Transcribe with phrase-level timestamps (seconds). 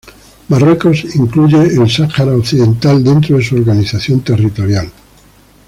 [0.49, 4.89] Marruecos incluye el Sahara Occidental dentro de su organización territorial.